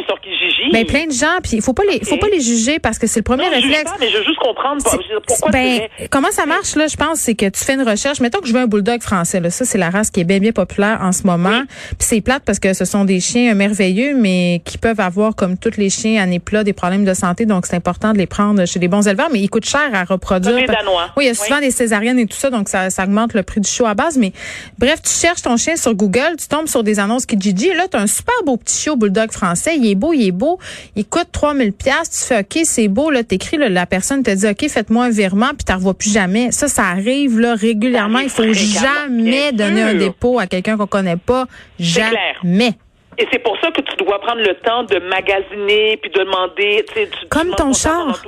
Ben 0.70 0.86
plein 0.86 1.06
de 1.06 1.12
gens, 1.12 1.38
puis 1.42 1.54
il 1.54 1.62
faut 1.62 1.72
pas 1.72 1.84
les, 1.90 2.04
faut 2.04 2.18
pas 2.18 2.28
les 2.28 2.40
juger 2.40 2.78
parce 2.78 2.98
que 2.98 3.06
c'est 3.06 3.20
le 3.20 3.24
premier 3.24 3.48
réflexe. 3.48 3.84
Pas, 3.84 3.96
mais 4.00 4.10
je 4.10 4.18
veux 4.18 4.24
juste 4.24 4.38
comprendre 4.38 4.82
pourquoi. 5.26 5.50
Ben 5.50 5.82
comment 6.10 6.30
ça 6.30 6.46
marche 6.46 6.76
là 6.76 6.86
Je 6.86 6.96
pense 6.96 7.18
c'est 7.20 7.34
que 7.34 7.48
tu 7.48 7.64
fais 7.64 7.74
une 7.74 7.88
recherche. 7.88 8.20
Mettons 8.20 8.40
que 8.40 8.48
je 8.48 8.52
veux 8.52 8.60
un 8.60 8.66
bulldog 8.66 9.00
français. 9.02 9.40
Là, 9.40 9.50
ça 9.50 9.64
c'est 9.64 9.78
la 9.78 9.90
race 9.90 10.10
qui 10.10 10.20
est 10.20 10.24
bien 10.24 10.38
bien 10.38 10.52
populaire 10.52 10.98
en 11.02 11.12
ce 11.12 11.24
moment. 11.24 11.62
Puis 11.98 12.06
c'est 12.08 12.20
plate 12.20 12.42
parce 12.44 12.58
que 12.58 12.74
ce 12.74 12.84
sont 12.84 13.04
des 13.04 13.20
chiens 13.20 13.54
merveilleux, 13.54 14.14
mais 14.14 14.60
qui 14.64 14.78
peuvent 14.78 15.00
avoir 15.00 15.34
comme 15.34 15.56
tous 15.56 15.76
les 15.76 15.90
chiens 15.90 16.22
à 16.22 16.26
plat 16.42 16.64
des 16.64 16.72
problèmes 16.72 17.04
de 17.04 17.14
santé. 17.14 17.46
Donc 17.46 17.66
c'est 17.66 17.76
important 17.76 18.12
de 18.12 18.18
les 18.18 18.26
prendre 18.26 18.64
chez 18.66 18.78
des 18.78 18.88
bons 18.88 19.06
éleveurs, 19.06 19.28
mais 19.32 19.40
ils 19.40 19.48
coûtent 19.48 19.66
cher 19.66 19.90
à 19.92 20.04
reproduire. 20.04 20.56
Les 20.56 20.66
Danois. 20.66 21.10
Oui, 21.16 21.24
il 21.24 21.28
y 21.28 21.30
a 21.30 21.34
souvent 21.34 21.60
des 21.60 21.70
césariennes 21.70 22.18
et 22.18 22.26
tout 22.26 22.36
ça, 22.36 22.50
donc 22.50 22.68
ça, 22.68 22.90
ça 22.90 23.04
augmente 23.04 23.34
le 23.34 23.42
prix 23.42 23.60
du 23.60 23.68
show 23.68 23.86
à 23.86 23.94
base. 23.94 24.16
Mais 24.16 24.32
bref, 24.78 25.00
tu 25.02 25.10
cherches 25.10 25.42
ton 25.42 25.56
chien 25.56 25.76
sur 25.76 25.94
Google, 25.94 26.36
tu 26.38 26.48
tombes 26.48 26.68
sur 26.68 26.82
des 26.82 26.98
annonces 26.98 27.26
qui 27.26 27.38
Gigi. 27.38 27.72
Là, 27.74 27.88
tu 27.90 27.96
as 27.96 28.00
un 28.00 28.06
super 28.06 28.34
beau 28.44 28.56
petit 28.56 28.82
chiot 28.82 28.96
bulldog 28.96 29.30
français. 29.32 29.76
Il 29.76 29.90
est 29.90 29.94
beau, 29.94 30.12
il 30.12 30.26
est 30.26 30.32
beau. 30.32 30.51
Il 30.96 31.04
coûte 31.04 31.28
3000 31.32 31.72
pièces, 31.72 32.10
tu 32.10 32.26
fais 32.26 32.40
OK, 32.40 32.64
c'est 32.64 32.88
beau 32.88 33.10
là, 33.10 33.22
t'écris 33.24 33.56
la 33.58 33.86
personne 33.86 34.22
te 34.22 34.30
dit 34.30 34.46
OK, 34.46 34.68
faites-moi 34.68 35.06
un 35.06 35.10
virement 35.10 35.48
puis 35.48 35.64
tu 35.66 35.72
revois 35.72 35.94
plus 35.94 36.12
jamais. 36.12 36.52
Ça 36.52 36.68
ça 36.68 36.84
arrive 36.84 37.38
là 37.38 37.54
régulièrement, 37.54 38.20
il 38.20 38.30
faut 38.30 38.52
jamais 38.52 39.52
donner 39.52 39.82
un 39.82 39.94
dépôt 39.94 40.38
à 40.38 40.46
quelqu'un 40.46 40.76
qu'on 40.76 40.86
connaît 40.86 41.16
pas, 41.16 41.46
jamais. 41.78 42.74
Et 43.18 43.26
c'est 43.30 43.40
pour 43.40 43.58
ça 43.60 43.70
que 43.70 43.82
tu 43.82 44.04
dois 44.04 44.18
prendre 44.20 44.40
le 44.40 44.54
temps 44.64 44.84
de 44.84 44.98
magasiner 44.98 45.98
puis 45.98 46.10
de 46.10 46.18
demander, 46.20 46.84
Comme 47.28 47.54
ton 47.54 47.72
char. 47.72 48.22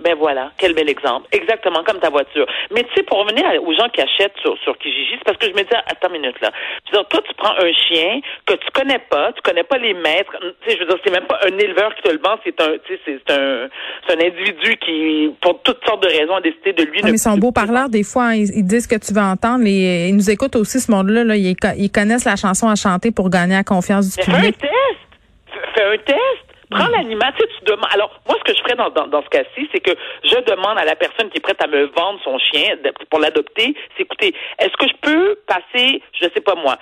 Ben 0.00 0.14
voilà, 0.16 0.52
quel 0.58 0.74
bel 0.74 0.88
exemple. 0.88 1.26
Exactement 1.32 1.82
comme 1.82 1.98
ta 1.98 2.08
voiture. 2.08 2.46
Mais 2.70 2.84
tu 2.84 2.94
sais, 2.94 3.02
pour 3.02 3.18
revenir 3.18 3.44
aux 3.62 3.74
gens 3.74 3.88
qui 3.88 4.00
achètent 4.00 4.36
sur, 4.40 4.56
sur 4.58 4.78
Kijiji, 4.78 5.16
c'est 5.18 5.24
parce 5.24 5.38
que 5.38 5.46
je 5.46 5.52
me 5.52 5.62
dis, 5.62 5.74
attends 5.74 6.08
une 6.14 6.20
minute 6.20 6.40
là. 6.40 6.52
Je 6.86 6.92
veux 6.92 6.98
dire, 6.98 7.08
toi, 7.08 7.20
tu 7.26 7.34
prends 7.34 7.54
un 7.58 7.72
chien 7.72 8.20
que 8.46 8.54
tu 8.54 8.70
connais 8.72 9.00
pas, 9.00 9.32
tu 9.32 9.42
connais 9.42 9.64
pas 9.64 9.76
les 9.78 9.94
maîtres. 9.94 10.36
Tu 10.62 10.70
sais, 10.70 10.76
je 10.76 10.84
veux 10.84 10.86
dire, 10.86 10.98
c'est 11.04 11.10
même 11.10 11.26
pas 11.26 11.40
un 11.44 11.58
éleveur 11.58 11.92
qui 11.96 12.02
te 12.02 12.10
le 12.10 12.18
vend, 12.18 12.38
c'est 12.44 12.60
un, 12.60 12.74
tu 12.86 12.94
sais, 12.94 13.20
c'est 13.26 13.32
un, 13.32 13.68
c'est 14.06 14.14
un 14.14 14.24
individu 14.24 14.76
qui, 14.76 15.34
pour 15.40 15.60
toutes 15.62 15.84
sortes 15.84 16.02
de 16.04 16.08
raisons, 16.08 16.36
a 16.36 16.40
décidé 16.40 16.72
de 16.74 16.84
lui. 16.84 17.00
Ah, 17.02 17.06
mais 17.06 17.12
ils 17.12 17.18
sont 17.18 17.36
beaux 17.36 17.52
parleurs 17.52 17.88
des 17.88 18.04
fois. 18.04 18.26
Hein. 18.26 18.34
ils, 18.36 18.64
disent 18.64 18.86
que 18.86 18.96
tu 18.96 19.12
veux 19.12 19.20
entendre. 19.20 19.64
Les, 19.64 20.08
ils 20.10 20.14
nous 20.14 20.30
écoutent 20.30 20.56
aussi 20.56 20.78
ce 20.78 20.92
monde-là. 20.92 21.24
Là, 21.24 21.36
ils, 21.36 21.56
ils, 21.76 21.90
connaissent 21.90 22.24
la 22.24 22.36
chanson 22.36 22.68
à 22.68 22.76
chanter 22.76 23.10
pour 23.10 23.30
gagner 23.30 23.54
la 23.54 23.64
confiance 23.64 24.16
du 24.16 24.24
public. 24.24 24.54
Fais 24.60 24.68
un 24.68 24.70
test. 24.70 25.74
Fais 25.74 25.84
un 25.84 25.98
test. 25.98 26.47
Prends 26.70 26.88
l'animal, 26.88 27.32
tu 27.38 27.42
sais, 27.42 27.50
tu 27.58 27.64
demandes. 27.64 27.88
Alors, 27.92 28.10
moi, 28.26 28.36
ce 28.38 28.44
que 28.44 28.56
je 28.56 28.62
ferais 28.62 28.76
dans, 28.76 28.90
dans, 28.90 29.06
dans 29.06 29.22
ce 29.22 29.28
cas-ci, 29.28 29.68
c'est 29.72 29.80
que 29.80 29.92
je 30.24 30.36
demande 30.40 30.78
à 30.78 30.84
la 30.84 30.96
personne 30.96 31.30
qui 31.30 31.38
est 31.38 31.40
prête 31.40 31.62
à 31.62 31.66
me 31.66 31.86
vendre 31.86 32.20
son 32.22 32.38
chien 32.38 32.76
pour 33.10 33.20
l'adopter, 33.20 33.74
c'est 33.96 34.02
écoutez, 34.02 34.34
est-ce 34.58 34.76
que 34.76 34.88
je 34.88 34.94
peux 35.00 35.38
passer, 35.46 36.02
je 36.12 36.28
sais 36.34 36.40
pas 36.40 36.54
moi, 36.54 36.76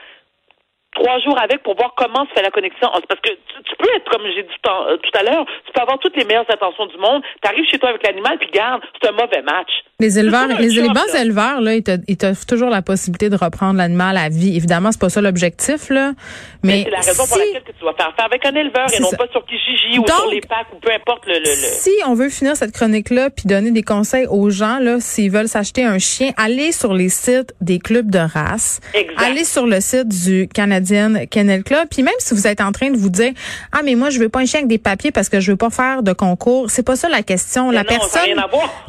trois 0.96 1.18
jours 1.20 1.38
avec 1.40 1.62
pour 1.62 1.76
voir 1.76 1.94
comment 1.96 2.26
se 2.26 2.32
fait 2.32 2.42
la 2.42 2.50
connexion? 2.50 2.88
Parce 3.08 3.20
que 3.20 3.30
tu, 3.30 3.76
peux 3.78 3.88
être, 3.94 4.10
comme 4.10 4.26
j'ai 4.26 4.42
dit 4.42 4.54
euh, 4.66 4.96
tout 4.96 5.18
à 5.18 5.22
l'heure, 5.22 5.44
tu 5.66 5.72
peux 5.72 5.80
avoir 5.80 5.98
toutes 5.98 6.16
les 6.16 6.24
meilleures 6.24 6.50
intentions 6.50 6.86
du 6.86 6.96
monde. 6.96 7.22
Tu 7.42 7.48
arrives 7.48 7.68
chez 7.70 7.78
toi 7.78 7.90
avec 7.90 8.02
l'animal, 8.04 8.38
puis 8.38 8.50
garde, 8.50 8.82
c'est 9.00 9.08
un 9.08 9.12
mauvais 9.12 9.42
match. 9.42 9.70
Les 9.98 10.18
éleveurs, 10.18 10.46
les, 10.60 10.88
bons 10.88 11.14
éleveurs, 11.18 11.62
là, 11.62 11.74
ils 11.74 12.16
t'offrent 12.18 12.44
toujours 12.44 12.68
la 12.68 12.82
possibilité 12.82 13.30
de 13.30 13.36
reprendre 13.36 13.78
l'animal 13.78 14.18
à 14.18 14.28
vie. 14.28 14.54
Évidemment, 14.54 14.92
c'est 14.92 15.00
pas 15.00 15.08
ça 15.08 15.22
l'objectif, 15.22 15.88
là. 15.88 16.12
Mais, 16.62 16.82
c'est 16.84 16.90
la 16.90 16.98
raison 16.98 17.26
pour 17.26 17.38
laquelle 17.38 17.62
tu 17.64 17.80
dois 17.80 17.94
faire 17.94 18.12
faire 18.14 18.26
avec 18.26 18.44
un 18.44 18.54
éleveur 18.54 18.86
et 18.92 19.00
non 19.00 19.10
pas 19.10 19.26
sur 19.32 19.46
Kijiji 19.46 19.98
ou 19.98 20.06
sur 20.06 20.30
les 20.30 20.42
packs 20.42 20.66
ou 20.74 20.80
peu 20.80 20.92
importe 20.92 21.26
le, 21.26 21.38
le, 21.38 21.46
Si 21.46 21.92
on 22.06 22.12
veut 22.12 22.28
finir 22.28 22.56
cette 22.56 22.72
chronique-là 22.72 23.30
puis 23.30 23.46
donner 23.46 23.70
des 23.70 23.82
conseils 23.82 24.26
aux 24.26 24.50
gens, 24.50 24.78
là, 24.80 24.98
s'ils 25.00 25.30
veulent 25.30 25.48
s'acheter 25.48 25.84
un 25.84 25.98
chien, 25.98 26.32
allez 26.36 26.72
sur 26.72 26.92
les 26.92 27.08
sites 27.08 27.54
des 27.62 27.78
clubs 27.78 28.10
de 28.10 28.18
race. 28.18 28.80
Exact. 28.92 29.22
Allez 29.22 29.44
sur 29.44 29.66
le 29.66 29.80
site 29.80 30.08
du 30.08 30.46
Canadien 30.52 31.24
Kennel 31.24 31.64
Club. 31.64 31.88
Puis 31.90 32.02
même 32.02 32.12
si 32.18 32.34
vous 32.34 32.46
êtes 32.46 32.60
en 32.60 32.72
train 32.72 32.90
de 32.90 32.98
vous 32.98 33.10
dire, 33.10 33.32
ah, 33.72 33.80
mais 33.82 33.94
moi, 33.94 34.10
je 34.10 34.18
veux 34.18 34.28
pas 34.28 34.40
un 34.40 34.44
chien 34.46 34.60
avec 34.60 34.68
des 34.68 34.78
papiers 34.78 35.10
parce 35.10 35.30
que 35.30 35.40
je 35.40 35.52
veux 35.52 35.56
pas 35.56 35.70
faire 35.70 36.02
de 36.02 36.12
concours. 36.12 36.70
C'est 36.70 36.82
pas 36.82 36.96
ça 36.96 37.08
la 37.08 37.22
question. 37.22 37.70
la 37.70 37.84
personne, 37.84 38.20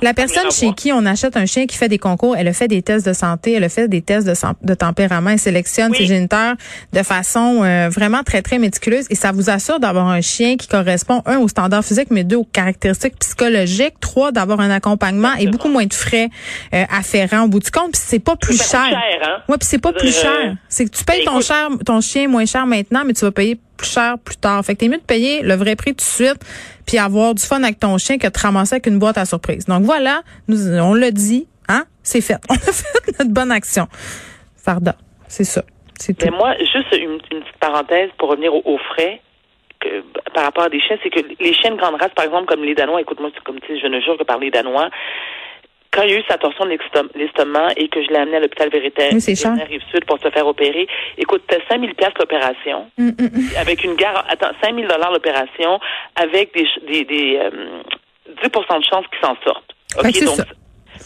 la 0.01 0.13
personne 0.13 0.51
chez 0.51 0.73
qui 0.73 0.91
on 0.96 0.96
achète 1.05 1.37
un 1.37 1.45
chien 1.45 1.65
qui 1.65 1.77
fait 1.77 1.89
des 1.89 1.97
concours, 1.97 2.35
elle 2.35 2.47
a 2.47 2.53
fait 2.53 2.67
des 2.67 2.81
tests 2.81 3.05
de 3.05 3.13
santé, 3.13 3.53
elle 3.53 3.63
a 3.63 3.69
fait 3.69 3.87
des 3.87 4.01
tests 4.01 4.27
de, 4.27 4.33
de 4.63 4.73
tempérament, 4.73 5.31
elle 5.31 5.39
sélectionne 5.39 5.93
ses 5.93 6.05
géniteurs 6.05 6.55
de 6.93 7.03
façon 7.03 7.61
euh, 7.63 7.89
vraiment 7.89 8.23
très, 8.23 8.41
très 8.41 8.59
méticuleuse 8.59 9.05
et 9.09 9.15
ça 9.15 9.31
vous 9.31 9.49
assure 9.49 9.79
d'avoir 9.79 10.07
un 10.07 10.21
chien 10.21 10.55
qui 10.57 10.67
correspond, 10.67 11.21
un, 11.25 11.37
aux 11.37 11.47
standards 11.47 11.83
physiques, 11.85 12.09
mais 12.11 12.23
deux, 12.23 12.37
aux 12.37 12.43
caractéristiques 12.45 13.17
psychologiques, 13.19 13.99
trois, 13.99 14.31
d'avoir 14.31 14.59
un 14.59 14.69
accompagnement 14.71 15.33
et 15.39 15.47
beaucoup 15.47 15.69
moins 15.69 15.85
de 15.85 15.93
frais 15.93 16.29
euh, 16.73 16.83
afférents 16.89 17.43
au 17.43 17.47
bout 17.47 17.59
du 17.59 17.71
compte. 17.71 17.91
Puis 17.93 18.01
c'est 18.05 18.19
pas 18.19 18.35
plus 18.35 18.57
cher. 18.71 18.81
hein? 18.81 19.41
Ouais, 19.49 19.57
puis 19.57 19.67
c'est 19.69 19.79
pas 19.79 19.93
plus 19.93 20.15
cher. 20.21 20.55
C'est 20.69 20.85
que 20.85 20.91
tu 20.95 21.03
payes 21.03 21.23
ton 21.25 21.41
cher, 21.41 21.69
ton 21.85 22.01
chien 22.01 22.27
moins 22.27 22.45
cher 22.45 22.65
maintenant, 22.65 23.03
mais 23.05 23.13
tu 23.13 23.25
vas 23.25 23.31
payer 23.31 23.59
plus 23.77 23.91
cher 23.91 24.15
plus 24.23 24.37
tard. 24.37 24.63
Fait 24.65 24.73
que 24.73 24.79
t'es 24.79 24.87
mieux 24.87 24.97
de 24.97 25.03
payer 25.03 25.41
le 25.41 25.55
vrai 25.55 25.75
prix 25.75 25.91
tout 25.91 25.97
de 25.97 26.01
suite 26.01 26.43
puis 26.87 26.97
avoir 26.97 27.35
du 27.35 27.43
fun 27.43 27.61
avec 27.61 27.79
ton 27.79 27.97
chien 27.97 28.17
que 28.17 28.25
de 28.25 28.31
te 28.31 28.39
ramasser 28.39 28.75
avec 28.75 28.87
une 28.87 28.97
boîte 28.97 29.17
à 29.17 29.25
surprise. 29.25 29.65
Donc 29.65 29.83
voilà, 29.83 30.21
nous, 30.47 30.73
on 30.79 30.93
l'a 30.93 31.11
dit, 31.11 31.47
hein, 31.67 31.83
c'est 32.01 32.21
fait. 32.21 32.37
On 32.49 32.55
a 32.55 32.57
fait 32.57 33.19
notre 33.19 33.33
bonne 33.33 33.51
action. 33.51 33.87
Farda, 34.55 34.95
c'est 35.27 35.43
ça. 35.43 35.63
C'est 35.99 36.13
tout. 36.13 36.25
Mais 36.25 36.35
moi, 36.35 36.55
juste 36.59 36.95
une, 36.95 37.19
petite 37.19 37.57
parenthèse 37.59 38.09
pour 38.17 38.29
revenir 38.29 38.53
aux, 38.53 38.77
frais. 38.77 39.21
Que, 39.79 40.01
par 40.33 40.45
rapport 40.45 40.63
à 40.63 40.69
des 40.69 40.79
chiens, 40.79 40.97
c'est 41.03 41.09
que 41.09 41.19
les 41.39 41.53
chiens 41.53 41.71
de 41.71 41.77
grande 41.77 42.01
race, 42.01 42.11
par 42.15 42.25
exemple, 42.25 42.45
comme 42.45 42.63
les 42.63 42.73
Danois, 42.73 43.01
écoute-moi, 43.01 43.29
c'est 43.33 43.43
comme 43.43 43.59
tu 43.59 43.67
sais, 43.67 43.79
je 43.79 43.87
ne 43.87 43.99
jure 43.99 44.17
que 44.17 44.23
par 44.23 44.39
les 44.39 44.49
Danois, 44.49 44.89
quand 45.97 46.03
il 46.03 46.11
y 46.11 46.13
a 46.13 46.19
eu 46.19 46.23
sa 46.29 46.37
torsion 46.37 46.65
de 46.65 46.77
l'estomac 47.15 47.69
et 47.75 47.87
que 47.89 48.03
je 48.03 48.09
l'ai 48.09 48.17
amené 48.17 48.37
à 48.37 48.39
l'hôpital 48.41 48.69
Véritaire, 48.69 49.11
oui, 49.13 49.63
Rive-Sud 49.67 50.05
pour 50.05 50.19
se 50.19 50.29
faire 50.29 50.45
opérer, 50.45 50.87
écoute, 51.17 51.41
c'était 51.49 51.63
5 51.67 51.79
000 51.81 51.91
l'opération, 52.19 52.85
mm, 52.99 53.07
mm, 53.07 53.13
mm. 53.17 53.57
avec 53.59 53.83
une 53.83 53.95
gare, 53.95 54.23
attends, 54.29 54.51
5 54.61 54.75
000 54.75 54.87
l'opération, 55.11 55.79
avec 56.15 56.53
des, 56.53 56.67
des, 56.87 57.03
des 57.03 57.39
euh, 57.41 57.49
10 58.43 58.47
de 58.47 58.83
chance 58.83 59.05
qu'il 59.09 59.27
s'en 59.27 59.35
sorte. 59.43 59.73
OK, 59.97 60.23
donc, 60.23 60.35
ça. 60.35 60.45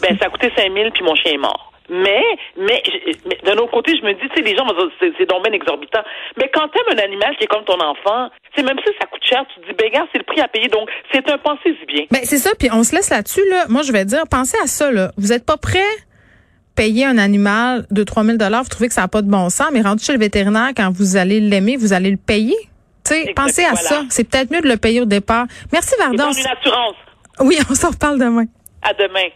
ben, 0.01 0.17
ça 0.19 0.25
a 0.25 0.29
coûté 0.29 0.51
5 0.57 0.74
000 0.74 0.89
puis 0.91 1.03
mon 1.05 1.15
chien 1.15 1.31
est 1.31 1.38
mort. 1.38 1.71
Mais, 1.89 2.24
mais, 2.57 2.83
mais 3.25 3.38
d'un 3.43 3.57
autre 3.57 3.71
côté, 3.71 3.93
je 3.98 4.05
me 4.05 4.13
dis, 4.13 4.27
tu 4.29 4.36
sais, 4.36 4.41
les 4.41 4.55
gens 4.55 4.65
vont 4.65 4.74
dire, 4.74 5.13
c'est 5.17 5.29
donc 5.29 5.43
bien 5.43 5.53
exorbitant. 5.53 6.03
Mais 6.38 6.50
quand 6.53 6.67
t'aimes 6.69 6.98
un 6.98 7.03
animal 7.03 7.36
qui 7.38 7.45
est 7.45 7.48
comme 7.48 7.65
ton 7.65 7.79
enfant, 7.79 8.29
c'est 8.55 8.63
même 8.63 8.77
si 8.86 8.93
ça 9.00 9.07
coûte 9.07 9.21
cher, 9.32 9.46
tu 9.54 9.62
te 9.62 9.68
dis, 9.68 9.74
ben, 9.78 9.90
gars, 9.92 10.06
c'est 10.12 10.18
le 10.18 10.24
prix 10.24 10.42
à 10.42 10.48
payer. 10.48 10.68
Donc, 10.68 10.90
c'est 11.12 11.30
un 11.30 11.38
pensez-y 11.38 11.86
bien. 11.86 12.06
Ben, 12.12 12.22
c'est 12.24 12.38
ça. 12.38 12.52
Puis 12.58 12.70
on 12.72 12.84
se 12.84 12.96
laisse 12.96 13.10
là-dessus, 13.10 13.48
là. 13.50 13.66
Moi, 13.70 13.82
je 13.84 13.92
vais 13.92 14.06
dire, 14.06 14.24
pensez 14.30 14.58
à 14.64 14.68
ça, 14.68 14.92
là. 14.92 15.12
Vous 15.18 15.32
êtes 15.32 15.46
pas 15.46 15.58
prêt 15.58 15.80
payer 16.76 17.06
un 17.06 17.18
animal 17.18 17.86
de 17.92 18.04
3000 18.04 18.38
dollars, 18.38 18.64
vous 18.64 18.70
trouvez 18.70 18.88
que 18.88 18.94
ça 18.94 19.02
n'a 19.02 19.08
pas 19.08 19.22
de 19.22 19.30
bon 19.30 19.50
sens, 19.50 19.68
mais 19.74 19.82
rendu 19.82 20.04
chez 20.04 20.14
le 20.14 20.20
vétérinaire, 20.20 20.70
quand 20.76 20.92
vous 20.92 21.18
allez 21.18 21.40
l'aimer, 21.40 21.76
vous 21.76 21.94
allez 21.94 22.10
le 22.12 22.18
payer. 22.18 22.56
Pensez 23.36 23.66
à 23.66 23.76
ça. 23.76 24.04
C'est 24.10 24.24
peut-être 24.24 24.52
mieux 24.52 24.62
de 24.62 24.68
le 24.68 24.78
payer 24.78 25.02
au 25.02 25.06
départ. 25.06 25.46
Merci, 25.72 25.96
Varda. 26.00 26.30
une 26.32 26.48
assurance. 26.48 26.96
Oui, 27.40 27.58
on 27.70 27.76
s'en 27.76 27.90
reparle 27.90 28.20
demain. 28.20 28.46
À 28.82 28.94
demain. 28.94 29.28